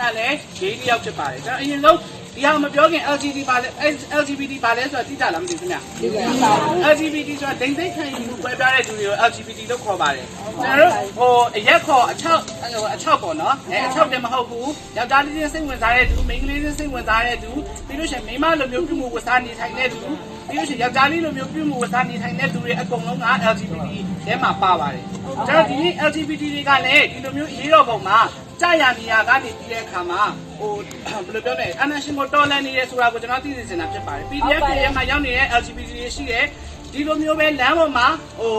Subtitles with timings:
[0.00, 1.98] ကလည်းဂေးတစ်ယောက်ဖြစ်ပါတယ်ကျွန်တော်အရင်ဆုံး
[2.34, 3.68] ဒီဟာမပြောခင် LGBT ပါလဲ
[4.22, 10.26] LGBT ပါလဲဆိုတာသိကြလားမသိဘူးခင်ဗျ LGBT ဆိုတာဒိန်သိက်ခံယူမှုပွဲပြတဲ့သူတွေကို LGBT လို့ခေါ်ပါတယ်
[10.62, 17.50] ကျွန်တော်တို့ဟိုအရက်ခေါ်အချောက်ဟိုအချောက်ပေါ့နော်အဲအချောက်တယ်မဟုတ်ဘူးယောက်ျားလေးချင်းစိတ်ဝင်စားတဲ့သူမိန်းကလေးချင်းစိတ်ဝင်စားတဲ့သူ
[17.86, 20.00] ပြီးလို့ရှိရင်မိန်းမလိုမျိုးပြုမှုဝတ်စားနေထိုင်တဲ့သူ
[20.48, 23.86] ပြီးလို့ရှိရင်ယောက်ျားလေးလိုမျိုးပြုမှုဝတ်စားနေထိုင်တဲ့သူတွေအကုန်လုံးက LGBT
[24.24, 25.04] ထဲမှာပါပါတယ်
[25.46, 28.18] ကျွန်တော်ဒီနေ့ LGBT တွေကလည်းဒီလိုမျိုးအရေးတော်ပုံမှာ
[28.60, 30.22] ကြာရနေရကနေပြီးတဲ့အခါမှာ
[30.58, 36.44] ဟိုဘယ်လိုပြောလဲအနာရှင်ကိုတော်လန်နေတယ်ဆိုတာကိုကျွန်တော်သိသိစင်တာဖြစ်ပါတယ် PDF ရဲ့မှာရောက်နေတဲ့ LGBT တွေရှိတယ်
[36.92, 38.06] ဒီလိုမျိုးပဲလမ်းပေါ်မှာ
[38.38, 38.54] ဟို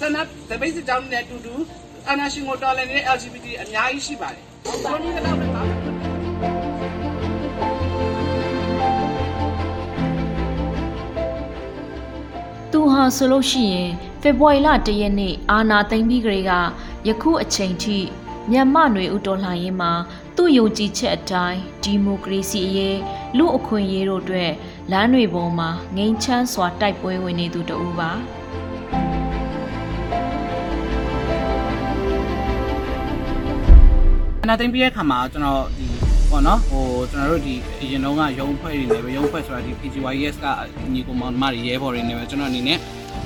[0.00, 0.16] ဆန္ဒ
[0.50, 1.54] တပိတ်စကြောင်းနဲ့အတူတူ
[2.10, 5.62] အနာရှင်ကိုတော်လန်နေတဲ့ LGBT အများကြီးရှိပါတယ်ဘုန်းကြီးကတော့ပဲပါ
[12.72, 13.90] သူဟာဆိုလို့ရှိရင်
[14.22, 16.52] ဖေဖော်ဝါရီလ၁ရက်နေ့အာနာသိမ့်ပြီးကလေးက
[17.08, 17.98] ယခုအချိန်ထိ
[18.52, 19.92] မြန်မာ့ຫນွေဥတော်လှန်ရေးမှာ
[20.36, 22.98] သူ့ယုံကြည်ချက်အတိုင်းဒီမိုကရေစီအရေး
[23.36, 24.52] လူအခွင့်အရေးတို့အတွက်
[24.92, 28.10] လမ်းတွေပေါ်မှာငိမ့်ချမ်းစွာတိုက်ပွဲဝင်နေသူတဦးပါ
[34.42, 35.86] အနာသိမ့်ပြီးတဲ့ခါမှာကျွန်တော်ဒီ
[36.30, 40.46] ပေါ့နော်ဟိုကျွန်တော်တို့ဒီအရင်တုန်းကရုံးဖွဲ့တွေနေပဲရုံးဖွဲ့ဆိုတာဒီ PGYS က
[40.92, 42.78] ညီကိုမောင်မတွေရဲဘော်တွေနေပဲကျွန်တော်အနေနဲ့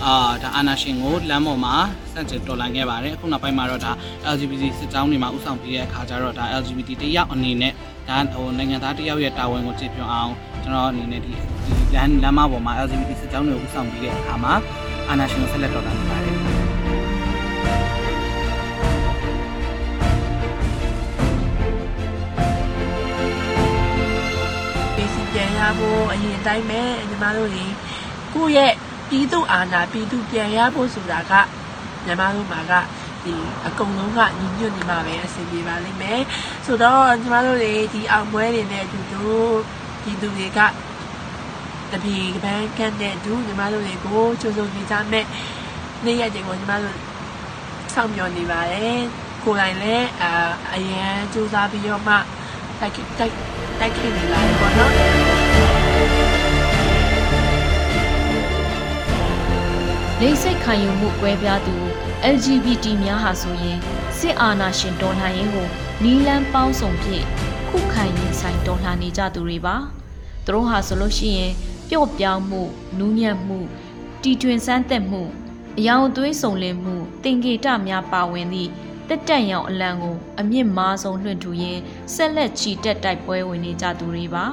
[0.05, 1.75] အာဒါအာနာရှင်ကိုလမ်းပေါ်မှာ
[2.13, 3.93] စန့်ကျင်တော်လှန်ခဲ့ပါတယ်အခုနောက်ပိုင်းမှာတော့ဒါ
[4.35, 7.73] LGBT စစ်ကြောင်းတွေမှာဥဆောင်ပြီးတဲ့အခါကျတော့ဒါ LGBT တယောက်အနေနဲ့
[8.09, 11.33] ဒါဟိုနိုင်ငံသားတယောက်ရဲ့တာဝန်ကိုကြည့်ပြအောင်ကျွန်တော်အနေနဲ့ဒီ
[11.65, 14.55] ဒီလမ်းလမ်းမပေါ်မှာ LGBT စစ်ကြောင်းတွေကိုဥဆောင်ပြီးတဲ့အခါမှာ
[15.09, 16.37] အာနာရှင်ကိုဆက်လက်တော်လှန်နေပါတယ်
[24.95, 27.67] ပေးစီပြန်ရဖို့အရင်တိုင်းပဲညီမတို့တွေ
[28.35, 28.75] ကိုယ့်ရဲ့
[29.11, 31.33] ပြည်သူအာဏာပြည်သူပြန်ရဖို့ဆိုတာက
[32.07, 32.73] ညီမတို့မှာက
[33.25, 33.35] ဒီ
[33.67, 36.21] အကုန်လုံးကညီညွတ်နေမှာပဲအဆင်ပြေပါလိမ့်မယ်
[36.67, 39.25] ဆိုတော့ညီမတို့တွေဒီအောင်ပွဲတွေနဲ့အတူတူ
[40.03, 40.61] ပြည်သူတွေက
[41.93, 45.25] တပီကပန်းကန်းတဲ့ဒူညီမတို့တွေကိုကြိုးစုံနေကြမဲ့
[46.05, 46.97] နေ့ရက်တွေကိုညီမတို့
[47.95, 49.01] စောင့်မျှော်နေပါတယ်
[49.45, 50.31] ကိုယ်တိုင်လည်းအာ
[50.75, 52.15] အရန်စူးစမ်းပြီးတော့မှ
[52.81, 53.35] တိုက်တိုက်
[53.81, 55.10] တိုက်ခိုက်နေလာတယ်ပေါ့နော်
[60.23, 61.77] လိမ့်စိတ်ခံယူမှုကွဲပြားသူ
[62.35, 63.79] LGBT များဟာဆိုရင်
[64.19, 65.69] စစ်အာဏာရှင်တော်လှန်ရေးကို
[66.03, 67.25] နီးလန်းပေါင်းစုံဖြင့်
[67.69, 69.77] ခုခံရင်ဆိုင်တော်လှန်နေကြသူတွေပါ
[70.47, 71.53] သူတို့ဟာဆိုလို့ရှိရင်
[71.89, 72.63] ပျော့ပြောင်းမှု
[72.99, 73.59] နူးညံ့မှု
[74.23, 75.23] တီထွင်ဆန်းသက်မှု
[75.79, 78.71] အယောင်အသွေးစုံလင်မှုတင်ကေတများပါဝင်သည့်
[79.09, 81.81] တက်တက်ရောင်အလံကိုအမြင့်မားဆုံးလွှင့်ထူရင်း
[82.15, 84.45] ဆက်လက်ချီတက်တိုက်ပွဲဝင်နေကြသူတွေပါ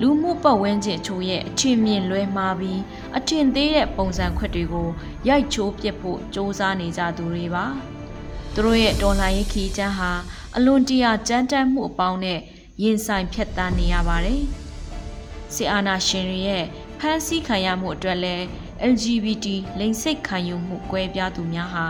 [0.00, 2.80] လူမှုပတ်ဝန်းကျင်ချို့ရဲ့အထင်မြင်လွဲမှားပြီး
[3.16, 4.88] အထင်သေးတဲ့ပုံစံခွက်တွေကို
[5.28, 7.64] ရိုက်ချိုးပြစ်ဖို့စ조사နေကြသူတွေပါ
[8.54, 10.10] သူတို့ရဲ့ဒေါ်လာရေးခီးချမ်းဟာ
[10.56, 12.40] အလွန်တရာကြမ်းတမ်းမှုအပေါင်းနဲ့
[12.82, 14.42] ရင်ဆိုင်ဖြတ်တန်းနေရပါတယ်
[15.54, 16.64] စီအာနာရှင်တွေရဲ့
[16.98, 18.36] ဖမ်းဆီးခံရမှုအတွက်လဲ
[18.90, 19.46] LGBT
[19.78, 21.86] လိင်စိတ်ခံယူမှုကွဲပြားသူများဟာ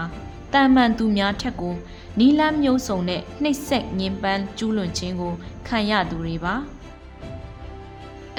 [0.53, 1.75] တာမန်သူများထက်ကို
[2.19, 5.33] နီလန်းမျိုးစုံနဲ့နှိပ်စက်ညှဉ်းပန်းကျူးလွန်ခြင်းကို
[5.69, 6.55] ခံရသူတွေပါ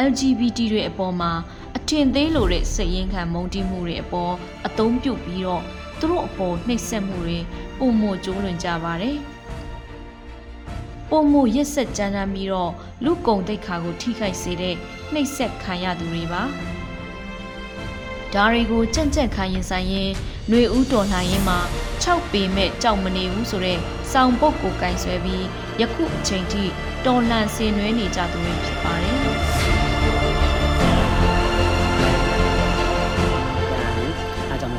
[0.10, 1.32] LGBT တွေအပေါ်မှာ
[1.78, 4.34] အထင်သေးလိုတဲ့စိတ်ရင်းခံမုန်းတီးမှုတွေအပေါ်
[4.68, 5.64] အသုံးပြုပြီးတော့
[6.00, 7.40] သူတို့အပေါ်နှိပ်စက်မှုတွေ
[7.78, 9.18] ပုံမကျိုးလွန်ကြပါတယ်။
[11.10, 12.72] ပုံမရက်ဆက်ကြမ်းတမ်းပြီးတော့
[13.06, 14.76] လူကုံတိတ်ခါကိုထိခိုက်စေတဲ့
[15.14, 16.44] နှိပ်စက်ခံရသူတွေပါ။
[18.34, 20.12] ဒါတွေကိုကြံ့ကြံ့ခံရင်ဆိုင်ရင်
[20.50, 21.60] ຫນွေဦးတော်လှန်ရင်မှာ
[22.04, 23.80] 6ပေမဲ့ကြောက်မနေဘူးဆိုတဲ့
[24.12, 25.46] စောင်ပုတ်ကိုကင်ဆွဲပြီး
[25.82, 26.64] ယခုအချိန်ထိ
[27.06, 29.18] တော်လှန်ဆင်နွှဲနေကြသူတွေဖြစ်ပါတယ်။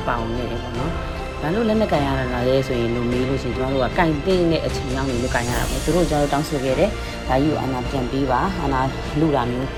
[0.08, 0.90] အားကြောင့်မပါအောင်နဲ့ပေါ့နော်။
[1.42, 6.90] ဘာလို့လက်နဲ့ကန်ရတာလဲဆိုရင်လူမေးလို့ရှိရင်ကျွန်တော်တို့ကကန်တင်းတဲ့အချိန်ရောက်နေလို့ကန်ရတာပေါ့။သူတို့ကျွန်တော်တောင်းဆိုခဲ့တယ်။
[7.28, 8.80] ဒါကြီးကိုအာနာပြန်ပေးပါ။အာနာ
[9.20, 9.68] လူတာမျိုး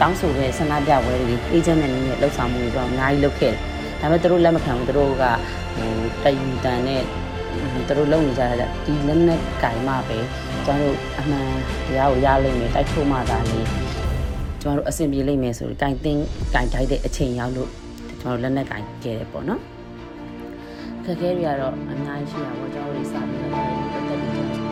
[0.00, 3.60] တောင်းဆိုတဲ့ဆန္ဒပြပွဲတွေအေဂျင့်နဲ့နည်းနဲ့လှုပ်ဆောင်မှုတွေတော့အများကြီးလုပ်ခဲ့တယ်။
[4.00, 5.24] ဒါပေမဲ့သူတို့လက်မခံဘူးသူတို့က
[5.76, 5.90] ဟို
[6.24, 7.02] တယူတန်နဲ့
[7.88, 10.18] သူတို့လုံနေကြတာဒီလက်နဲ့ကန်မှပဲ
[10.64, 11.48] ကျွန်တော်တို့အမှန်
[11.86, 13.60] တရားကိုရလိမ့်မယ်တိုက်ထုတ်မှသာလေ
[14.62, 16.22] ကျွန်တော်တို့အဆင်ပြေလိမ့်မယ်ဆိုရင်ကန်တင်း
[16.54, 17.70] ကန်တိုက်တဲ့အချိန်ရောက်လို့
[18.20, 19.60] ကျွန်တော်လက်နဲ့ကင်ခဲ့တယ်ပေါ့နော်
[21.04, 24.65] ခက်ခဲတွေကတော့အများကြီးရှိတာပေါ့ကျွန်တော်တို့စာပြီးတော့တက်ပြီး